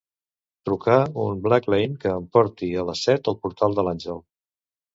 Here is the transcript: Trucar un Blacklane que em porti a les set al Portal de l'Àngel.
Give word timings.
Trucar 0.69 0.95
un 1.23 1.43
Blacklane 1.49 1.99
que 2.05 2.15
em 2.15 2.25
porti 2.39 2.71
a 2.73 2.87
les 2.89 3.05
set 3.11 3.33
al 3.35 3.39
Portal 3.45 3.79
de 3.81 3.87
l'Àngel. 3.89 4.21